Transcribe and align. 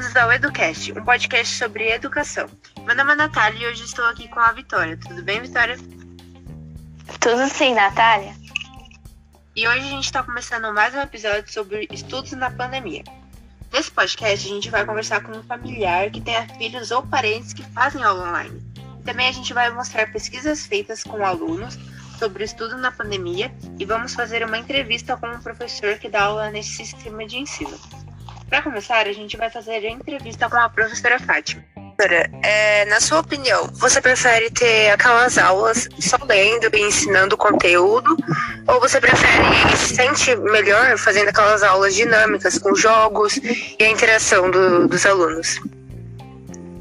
Bem-vindos 0.00 0.16
ao 0.16 0.32
EduCast, 0.32 0.92
um 0.92 1.04
podcast 1.04 1.56
sobre 1.58 1.90
educação. 1.90 2.48
Meu 2.86 2.96
nome 2.96 3.12
é 3.12 3.16
Natália 3.16 3.66
e 3.66 3.70
hoje 3.70 3.84
estou 3.84 4.02
aqui 4.06 4.28
com 4.28 4.40
a 4.40 4.50
Vitória. 4.50 4.96
Tudo 4.96 5.22
bem, 5.22 5.42
Vitória? 5.42 5.76
Tudo 7.20 7.46
sim, 7.50 7.74
Natália. 7.74 8.34
E 9.54 9.68
hoje 9.68 9.80
a 9.80 9.90
gente 9.90 10.04
está 10.04 10.22
começando 10.22 10.72
mais 10.72 10.94
um 10.94 11.02
episódio 11.02 11.52
sobre 11.52 11.86
estudos 11.92 12.32
na 12.32 12.50
pandemia. 12.50 13.04
Nesse 13.70 13.90
podcast, 13.90 14.48
a 14.48 14.54
gente 14.54 14.70
vai 14.70 14.86
conversar 14.86 15.22
com 15.22 15.36
um 15.36 15.42
familiar 15.42 16.10
que 16.10 16.22
tenha 16.22 16.48
filhos 16.56 16.90
ou 16.90 17.06
parentes 17.06 17.52
que 17.52 17.62
fazem 17.62 18.02
aula 18.02 18.26
online. 18.26 18.58
Também 19.04 19.28
a 19.28 19.32
gente 19.32 19.52
vai 19.52 19.68
mostrar 19.70 20.10
pesquisas 20.10 20.64
feitas 20.64 21.04
com 21.04 21.26
alunos 21.26 21.78
sobre 22.18 22.42
o 22.42 22.46
estudo 22.46 22.78
na 22.78 22.90
pandemia 22.90 23.54
e 23.78 23.84
vamos 23.84 24.14
fazer 24.14 24.42
uma 24.46 24.56
entrevista 24.56 25.14
com 25.18 25.26
um 25.26 25.40
professor 25.42 25.98
que 25.98 26.08
dá 26.08 26.22
aula 26.22 26.50
nesse 26.50 26.86
sistema 26.86 27.26
de 27.26 27.36
ensino. 27.36 27.78
Para 28.50 28.62
começar, 28.62 29.06
a 29.06 29.12
gente 29.12 29.36
vai 29.36 29.48
fazer 29.48 29.76
a 29.76 29.90
entrevista 29.90 30.50
com 30.50 30.56
a 30.56 30.68
professora 30.68 31.20
Fátima. 31.20 31.62
Professora, 31.96 32.28
é, 32.42 32.84
na 32.86 32.98
sua 32.98 33.20
opinião, 33.20 33.68
você 33.74 34.00
prefere 34.00 34.50
ter 34.50 34.90
aquelas 34.90 35.38
aulas 35.38 35.88
só 36.00 36.18
lendo 36.24 36.68
e 36.74 36.80
ensinando 36.80 37.36
conteúdo? 37.36 38.16
Ou 38.66 38.80
você 38.80 39.00
prefere 39.00 39.76
se 39.76 39.94
sente 39.94 40.34
melhor 40.34 40.98
fazendo 40.98 41.28
aquelas 41.28 41.62
aulas 41.62 41.94
dinâmicas 41.94 42.58
com 42.58 42.74
jogos 42.74 43.36
e 43.36 43.84
a 43.84 43.88
interação 43.88 44.50
do, 44.50 44.88
dos 44.88 45.06
alunos? 45.06 45.60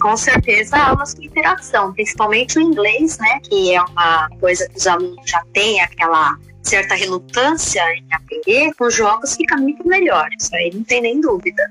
Com 0.00 0.16
certeza, 0.16 0.78
aulas 0.78 1.12
com 1.12 1.22
interação, 1.22 1.92
principalmente 1.92 2.58
o 2.58 2.62
inglês, 2.62 3.18
né? 3.18 3.38
Que 3.42 3.74
é 3.74 3.82
uma 3.82 4.30
coisa 4.40 4.66
que 4.66 4.78
os 4.78 4.86
alunos 4.86 5.30
já 5.30 5.42
têm 5.52 5.78
aquela 5.82 6.38
certa 6.62 6.94
relutância 6.94 7.82
em 7.94 8.06
aprender, 8.12 8.72
com 8.74 8.90
jogos 8.90 9.36
fica 9.36 9.56
muito 9.56 9.86
melhor. 9.86 10.28
Isso 10.38 10.54
aí 10.54 10.70
não 10.72 10.84
tem 10.84 11.00
nem 11.00 11.20
dúvida. 11.20 11.70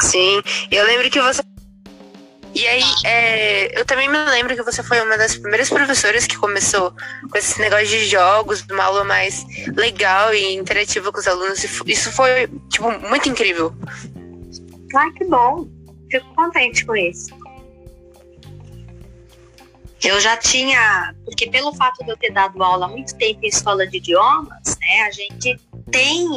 Sim, 0.00 0.42
eu 0.70 0.84
lembro 0.84 1.10
que 1.10 1.20
você. 1.20 1.42
E 2.54 2.66
aí, 2.68 2.82
é, 3.04 3.80
eu 3.80 3.84
também 3.84 4.08
me 4.08 4.16
lembro 4.16 4.54
que 4.54 4.62
você 4.62 4.80
foi 4.80 5.00
uma 5.00 5.18
das 5.18 5.36
primeiras 5.36 5.68
professoras 5.68 6.24
que 6.24 6.36
começou 6.36 6.92
com 7.28 7.36
esse 7.36 7.60
negócio 7.60 7.88
de 7.88 8.06
jogos, 8.06 8.64
uma 8.70 8.84
aula 8.84 9.02
mais 9.02 9.44
legal 9.74 10.32
e 10.32 10.54
interativa 10.54 11.10
com 11.10 11.18
os 11.18 11.26
alunos. 11.26 11.64
Isso 11.84 12.12
foi, 12.12 12.48
tipo, 12.70 12.90
muito 13.08 13.28
incrível. 13.28 13.74
Ai, 14.94 15.10
que 15.12 15.24
bom. 15.24 15.68
Fico 16.08 16.34
contente 16.36 16.86
com 16.86 16.94
isso. 16.94 17.34
Eu 20.04 20.20
já 20.20 20.36
tinha, 20.36 21.14
porque 21.24 21.48
pelo 21.48 21.74
fato 21.74 22.04
de 22.04 22.10
eu 22.10 22.16
ter 22.16 22.30
dado 22.30 22.62
aula 22.62 22.84
há 22.84 22.88
muito 22.88 23.16
tempo 23.16 23.40
em 23.42 23.48
escola 23.48 23.86
de 23.86 23.96
idiomas, 23.96 24.76
né, 24.78 25.02
a 25.06 25.10
gente 25.10 25.58
tem 25.90 26.28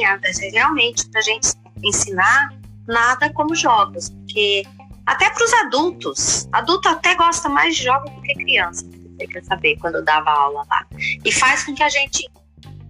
realmente 0.54 1.10
para 1.10 1.20
a 1.20 1.24
gente 1.24 1.50
ensinar 1.84 2.54
nada 2.88 3.30
como 3.34 3.54
jogos, 3.54 4.10
porque 4.10 4.64
até 5.06 5.30
para 5.30 5.44
os 5.44 5.54
adultos, 5.54 6.48
adulto 6.54 6.88
até 6.88 7.16
gosta 7.16 7.50
mais 7.50 7.76
de 7.76 7.84
jogos 7.84 8.10
do 8.10 8.22
que 8.22 8.34
criança, 8.36 8.86
você 8.86 9.28
quer 9.28 9.44
saber 9.44 9.78
quando 9.78 9.96
eu 9.96 10.04
dava 10.04 10.30
aula 10.30 10.64
lá. 10.70 10.88
E 11.26 11.32
faz 11.32 11.66
com 11.66 11.76
que 11.76 11.84
a 11.84 11.90
gente, 11.90 12.30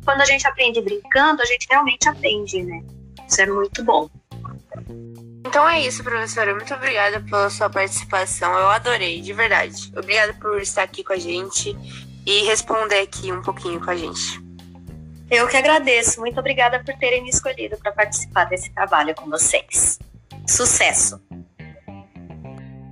quando 0.06 0.22
a 0.22 0.26
gente 0.26 0.46
aprende 0.46 0.80
brincando, 0.82 1.42
a 1.42 1.46
gente 1.46 1.68
realmente 1.70 2.08
aprende, 2.08 2.62
né? 2.62 2.84
Isso 3.28 3.42
é 3.42 3.48
muito 3.48 3.84
bom. 3.84 4.10
Então 5.48 5.68
é 5.68 5.80
isso, 5.80 6.04
professora. 6.04 6.54
Muito 6.54 6.74
obrigada 6.74 7.22
pela 7.22 7.50
sua 7.50 7.70
participação. 7.70 8.54
Eu 8.54 8.68
adorei, 8.68 9.22
de 9.22 9.32
verdade. 9.32 9.94
Obrigada 9.98 10.34
por 10.34 10.62
estar 10.62 10.84
aqui 10.84 11.06
com 11.06 11.14
a 11.14 11.18
gente 11.18 11.76
e 12.26 12.44
responder 12.44 13.00
aqui 13.00 13.32
um 13.32 13.42
pouquinho 13.42 13.80
com 13.80 13.90
a 13.90 13.96
gente. 13.96 14.44
Eu 15.32 15.48
que 15.48 15.56
agradeço. 15.56 16.20
Muito 16.20 16.38
obrigada 16.38 16.84
por 16.84 16.94
terem 16.96 17.24
me 17.24 17.30
escolhido 17.30 17.78
para 17.78 17.94
participar 17.94 18.44
desse 18.44 18.70
trabalho 18.74 19.16
com 19.16 19.30
vocês. 19.30 19.98
Sucesso! 20.46 21.27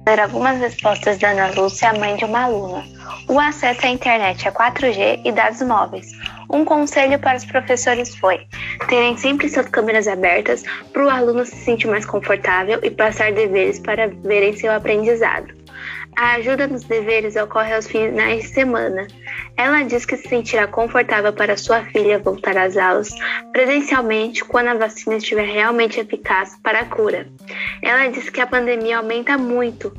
Ler 0.08 0.20
algumas 0.20 0.60
respostas 0.60 1.18
da 1.18 1.32
Ana 1.32 1.52
Lúcia, 1.56 1.92
mãe 1.94 2.16
de 2.16 2.26
uma 2.26 2.44
aluna. 2.44 2.84
O 3.28 3.40
acesso 3.40 3.88
à 3.88 3.90
internet 3.90 4.48
é 4.48 4.52
4G 4.52 5.22
e 5.26 5.32
dados 5.32 5.62
móveis. 5.64 6.12
Um 6.48 6.64
conselho 6.64 7.18
para 7.18 7.38
os 7.38 7.44
professores 7.44 8.16
foi 8.16 8.46
terem 8.88 9.18
sempre 9.18 9.50
suas 9.50 9.68
câmeras 9.68 10.08
abertas 10.08 10.64
para 10.94 11.06
o 11.06 11.10
aluno 11.10 11.44
se 11.44 11.56
sentir 11.56 11.88
mais 11.88 12.06
confortável 12.06 12.80
e 12.84 12.92
passar 12.92 13.32
deveres 13.32 13.80
para 13.80 14.08
verem 14.08 14.56
seu 14.56 14.72
aprendizado. 14.72 15.52
A 16.16 16.36
ajuda 16.36 16.68
nos 16.68 16.84
deveres 16.84 17.36
ocorre 17.36 17.74
aos 17.74 17.88
finais 17.88 18.44
de 18.44 18.50
semana. 18.50 19.08
Ela 19.58 19.84
diz 19.84 20.06
que 20.06 20.18
se 20.18 20.28
sentirá 20.28 20.68
confortável 20.68 21.32
para 21.32 21.56
sua 21.56 21.82
filha 21.86 22.20
voltar 22.20 22.58
às 22.58 22.76
aulas 22.76 23.10
presencialmente 23.54 24.44
quando 24.44 24.68
a 24.68 24.74
vacina 24.76 25.16
estiver 25.16 25.48
realmente 25.48 26.00
eficaz 26.00 26.58
para 26.62 26.80
a 26.80 26.86
cura. 26.86 27.28
Ela 27.82 28.08
diz 28.08 28.30
que 28.30 28.42
a 28.42 28.48
pandemia 28.48 28.98
aumenta 28.98 29.38
muito 29.38 29.94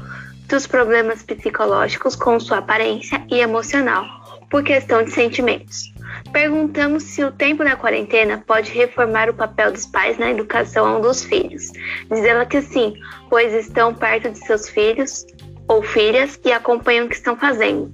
dos 0.47 0.67
problemas 0.67 1.23
psicológicos 1.23 2.15
com 2.15 2.39
sua 2.39 2.59
aparência 2.59 3.25
e 3.31 3.41
emocional, 3.41 4.05
por 4.51 4.63
questão 4.63 5.03
de 5.03 5.11
sentimentos. 5.11 5.93
Perguntamos 6.33 7.03
se 7.03 7.25
o 7.25 7.33
tempo 7.33 7.65
da 7.65 7.77
quarentena 7.77 8.43
pode 8.47 8.71
reformar 8.71 9.29
o 9.29 9.35
papel 9.35 9.73
dos 9.73 9.87
pais 9.87 10.19
na 10.19 10.31
educação 10.31 11.01
dos 11.01 11.25
filhos. 11.25 11.73
Diz 12.11 12.25
ela 12.25 12.47
que 12.47 12.61
sim, 12.63 12.95
pois 13.29 13.53
estão 13.53 13.95
perto 13.95 14.31
de 14.31 14.39
seus 14.39 14.69
filhos 14.69 15.27
ou 15.69 15.83
filhas 15.83 16.39
e 16.45 16.53
acompanham 16.53 17.07
o 17.07 17.09
que 17.09 17.17
estão 17.17 17.37
fazendo. 17.37 17.93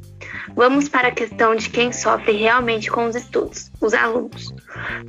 Vamos 0.55 0.89
para 0.89 1.09
a 1.09 1.13
questão 1.13 1.55
de 1.55 1.71
quem 1.71 1.93
sofre 1.93 2.33
realmente 2.33 2.91
com 2.91 3.07
os 3.07 3.17
estudos, 3.17 3.71
os 3.81 3.95
alunos. 3.95 4.55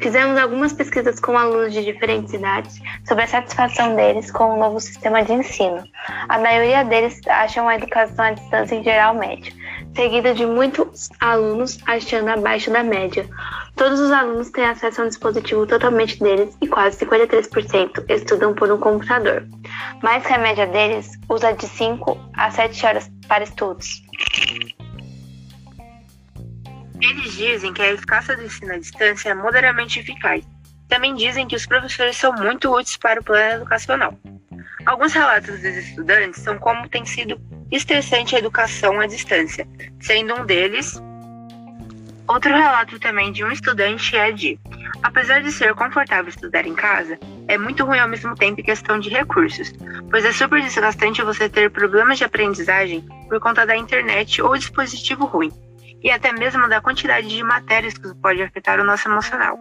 Fizemos 0.02 0.38
algumas 0.38 0.74
pesquisas 0.74 1.20
com 1.20 1.38
alunos 1.38 1.74
de 1.74 1.84
diferentes 1.84 2.34
idades 2.34 2.80
sobre 3.06 3.24
a 3.24 3.28
satisfação 3.28 3.96
deles 3.96 4.32
com 4.32 4.56
o 4.56 4.58
novo 4.58 4.80
sistema 4.80 5.24
de 5.24 5.34
ensino. 5.34 5.84
A 6.30 6.38
maioria 6.38 6.84
deles 6.84 7.20
acham 7.28 7.68
a 7.68 7.76
educação 7.76 8.26
à 8.26 8.32
distância 8.32 8.76
em 8.76 8.84
geral 8.84 9.16
média, 9.16 9.52
seguida 9.96 10.34
de 10.34 10.46
muitos 10.46 11.10
alunos 11.20 11.78
achando 11.86 12.30
abaixo 12.30 12.72
da 12.72 12.84
média. 12.84 13.28
Todos 13.76 14.00
os 14.00 14.12
alunos 14.12 14.50
têm 14.52 14.66
acesso 14.66 15.02
a 15.02 15.06
um 15.06 15.08
dispositivo 15.08 15.66
totalmente 15.66 16.20
deles 16.20 16.56
e 16.62 16.68
quase 16.68 17.04
53% 17.06 18.06
estudam 18.08 18.54
por 18.54 18.72
um 18.72 18.78
computador. 18.78 19.48
Mais 20.02 20.26
que 20.26 20.34
a 20.34 20.38
média 20.38 20.68
deles 20.68 21.12
usa 21.28 21.54
de 21.54 21.68
5 21.68 22.18
a 22.36 22.52
7 22.52 22.86
horas 22.86 23.12
para 23.28 23.44
estudos. 23.44 24.04
Eles 27.04 27.34
dizem 27.34 27.74
que 27.74 27.82
a 27.82 27.92
eficácia 27.92 28.34
do 28.34 28.44
ensino 28.44 28.74
à 28.74 28.78
distância 28.78 29.30
é 29.30 29.34
moderadamente 29.34 30.00
eficaz. 30.00 30.42
Também 30.88 31.14
dizem 31.14 31.46
que 31.46 31.56
os 31.56 31.66
professores 31.66 32.16
são 32.16 32.32
muito 32.32 32.72
úteis 32.72 32.96
para 32.96 33.20
o 33.20 33.24
plano 33.24 33.56
educacional. 33.56 34.18
Alguns 34.86 35.12
relatos 35.12 35.60
dos 35.60 35.76
estudantes 35.76 36.42
são 36.42 36.58
como 36.58 36.88
tem 36.88 37.06
sido 37.06 37.38
estressante 37.70 38.38
a 38.38 38.40
educação 38.40 39.02
à 39.02 39.06
distância, 39.06 39.68
sendo 40.00 40.34
um 40.34 40.46
deles. 40.46 41.02
Outro 42.26 42.56
relato 42.56 42.98
também 43.00 43.34
de 43.34 43.44
um 43.44 43.52
estudante 43.52 44.16
é 44.16 44.32
de: 44.32 44.58
apesar 45.04 45.42
de 45.42 45.52
ser 45.52 45.74
confortável 45.74 46.30
estudar 46.30 46.66
em 46.66 46.74
casa, 46.74 47.20
é 47.50 47.58
muito 47.58 47.84
ruim 47.84 48.00
ao 48.00 48.08
mesmo 48.08 48.34
tempo 48.34 48.62
em 48.62 48.64
questão 48.64 48.98
de 48.98 49.10
recursos, 49.10 49.74
pois 50.10 50.24
é 50.24 50.32
super 50.32 50.62
desgastante 50.62 51.22
você 51.22 51.50
ter 51.50 51.70
problemas 51.70 52.18
de 52.18 52.24
aprendizagem 52.24 53.06
por 53.28 53.42
conta 53.42 53.66
da 53.66 53.76
internet 53.76 54.42
ou 54.42 54.58
dispositivo 54.58 55.26
ruim, 55.26 55.52
e 56.04 56.12
até 56.12 56.32
mesmo 56.34 56.68
da 56.68 56.82
quantidade 56.82 57.28
de 57.28 57.44
matérias 57.44 57.98
que 57.98 58.14
pode 58.16 58.42
afetar 58.42 58.80
o 58.80 58.84
nosso 58.84 59.08
emocional. 59.08 59.58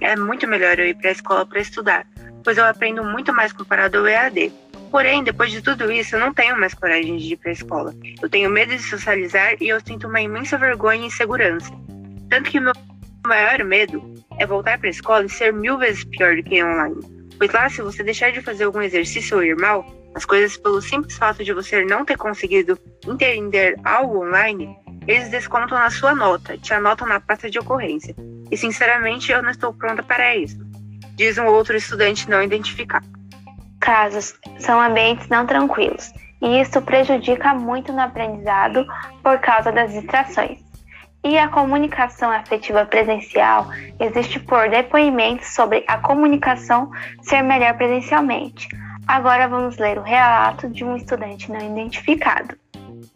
É 0.00 0.14
muito 0.14 0.46
melhor 0.46 0.78
eu 0.78 0.86
ir 0.86 0.94
para 0.94 1.08
a 1.08 1.12
escola 1.12 1.44
para 1.44 1.60
estudar, 1.60 2.06
pois 2.44 2.56
eu 2.56 2.64
aprendo 2.64 3.02
muito 3.02 3.32
mais 3.32 3.52
comparado 3.52 3.98
ao 3.98 4.06
EAD. 4.06 4.52
Porém, 4.90 5.24
depois 5.24 5.50
de 5.50 5.60
tudo 5.60 5.90
isso, 5.90 6.14
eu 6.14 6.20
não 6.20 6.32
tenho 6.32 6.58
mais 6.58 6.72
coragem 6.72 7.16
de 7.16 7.32
ir 7.32 7.36
para 7.36 7.50
a 7.50 7.52
escola. 7.52 7.94
Eu 8.22 8.30
tenho 8.30 8.48
medo 8.48 8.70
de 8.70 8.82
socializar 8.82 9.56
e 9.60 9.68
eu 9.68 9.80
sinto 9.80 10.06
uma 10.06 10.20
imensa 10.20 10.56
vergonha 10.56 11.02
e 11.02 11.06
insegurança. 11.06 11.72
Tanto 12.30 12.50
que 12.50 12.60
meu 12.60 12.72
maior 13.26 13.64
medo 13.64 14.14
é 14.38 14.46
voltar 14.46 14.78
para 14.78 14.86
a 14.86 14.90
escola 14.90 15.24
e 15.24 15.28
ser 15.28 15.52
mil 15.52 15.76
vezes 15.76 16.04
pior 16.04 16.36
do 16.36 16.42
que 16.42 16.62
online. 16.62 17.00
Pois 17.36 17.52
lá, 17.52 17.68
se 17.68 17.82
você 17.82 18.02
deixar 18.02 18.30
de 18.30 18.40
fazer 18.40 18.64
algum 18.64 18.80
exercício 18.80 19.36
ou 19.36 19.42
ir 19.42 19.56
mal, 19.56 19.84
as 20.14 20.24
coisas 20.24 20.56
pelo 20.56 20.80
simples 20.80 21.18
fato 21.18 21.44
de 21.44 21.52
você 21.52 21.84
não 21.84 22.04
ter 22.04 22.16
conseguido 22.16 22.78
entender 23.06 23.76
algo 23.84 24.24
online, 24.24 24.74
eles 25.06 25.28
descontam 25.28 25.78
na 25.78 25.90
sua 25.90 26.14
nota, 26.14 26.56
te 26.58 26.74
anotam 26.74 27.06
na 27.06 27.20
pasta 27.20 27.50
de 27.50 27.58
ocorrência. 27.58 28.14
E 28.50 28.56
sinceramente, 28.56 29.32
eu 29.32 29.42
não 29.42 29.50
estou 29.50 29.72
pronta 29.72 30.02
para 30.02 30.36
isso 30.36 30.66
diz 31.16 31.38
um 31.38 31.46
outro 31.46 31.76
estudante 31.76 32.28
não 32.30 32.42
identificado. 32.42 33.06
Casos 33.80 34.38
são 34.58 34.80
ambientes 34.80 35.28
não 35.28 35.46
tranquilos 35.46 36.12
e 36.40 36.60
isso 36.60 36.80
prejudica 36.82 37.54
muito 37.54 37.92
no 37.92 38.00
aprendizado 38.00 38.86
por 39.22 39.38
causa 39.38 39.72
das 39.72 39.92
distrações. 39.92 40.58
E 41.24 41.38
a 41.38 41.48
comunicação 41.48 42.30
afetiva 42.30 42.84
presencial 42.84 43.66
existe 43.98 44.38
por 44.38 44.68
depoimentos 44.68 45.48
sobre 45.54 45.84
a 45.88 45.98
comunicação 45.98 46.90
ser 47.22 47.42
melhor 47.42 47.74
presencialmente. 47.76 48.68
Agora 49.08 49.48
vamos 49.48 49.78
ler 49.78 49.98
o 49.98 50.02
relato 50.02 50.68
de 50.68 50.84
um 50.84 50.96
estudante 50.96 51.50
não 51.50 51.60
identificado 51.60 52.56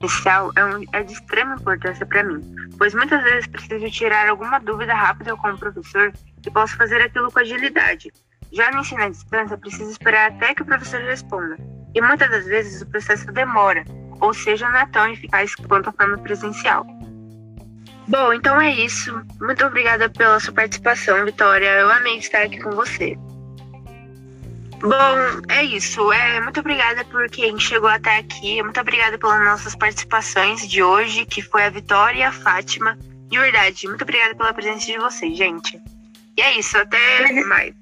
inicial 0.01 0.51
é, 0.57 0.65
um, 0.65 0.85
é 0.93 1.03
de 1.03 1.13
extrema 1.13 1.57
importância 1.57 2.07
para 2.07 2.25
mim, 2.25 2.41
pois 2.79 2.95
muitas 2.95 3.23
vezes 3.23 3.47
preciso 3.47 3.91
tirar 3.91 4.29
alguma 4.29 4.59
dúvida 4.59 4.95
rápida 4.95 5.37
com 5.37 5.51
o 5.51 5.59
professor 5.59 6.13
e 6.45 6.51
posso 6.51 6.77
fazer 6.77 7.03
aquilo 7.03 7.31
com 7.31 7.39
agilidade. 7.39 8.11
Já 8.53 8.71
no 8.71 8.81
ensino 8.81 9.03
à 9.03 9.09
distância, 9.09 9.59
precisa 9.59 9.91
esperar 9.91 10.31
até 10.31 10.55
que 10.55 10.63
o 10.63 10.67
professor 10.67 11.01
responda, 11.03 11.57
e 11.95 12.01
muitas 12.01 12.31
das 12.31 12.47
vezes 12.47 12.81
o 12.81 12.87
processo 12.87 13.31
demora, 13.31 13.85
ou 14.21 14.33
seja, 14.33 14.69
não 14.69 14.79
é 14.79 14.87
tão 14.87 15.07
eficaz 15.13 15.55
quanto 15.55 15.91
a 15.91 15.93
forma 15.93 16.19
presencial. 16.19 16.85
Bom, 18.09 18.33
então 18.33 18.61
é 18.61 18.73
isso. 18.73 19.15
Muito 19.41 19.65
obrigada 19.65 20.09
pela 20.09 20.41
sua 20.41 20.53
participação, 20.53 21.25
Vitória. 21.25 21.69
Eu 21.79 21.91
amei 21.93 22.19
estar 22.19 22.43
aqui 22.43 22.59
com 22.59 22.71
você. 22.71 23.17
Bom, 24.81 25.43
é 25.49 25.63
isso. 25.63 26.13
É, 26.13 26.41
muito 26.41 26.61
obrigada 26.61 27.05
por 27.05 27.29
quem 27.29 27.59
chegou 27.59 27.89
até 27.89 28.19
aqui. 28.19 28.63
Muito 28.63 28.81
obrigada 28.81 29.19
pelas 29.19 29.45
nossas 29.45 29.75
participações 29.75 30.67
de 30.67 30.83
hoje, 30.83 31.27
que 31.27 31.43
foi 31.43 31.65
a 31.65 31.71
Vitória 31.71 32.21
e 32.21 32.23
a 32.23 32.33
Fátima. 32.33 32.99
De 33.29 33.39
verdade, 33.39 33.87
muito 33.87 34.03
obrigada 34.03 34.35
pela 34.35 34.53
presença 34.53 34.87
de 34.87 34.99
vocês, 34.99 35.37
gente. 35.37 35.81
E 36.37 36.43
é 36.43 36.59
isso, 36.59 36.77
até 36.79 37.43
mais. 37.45 37.80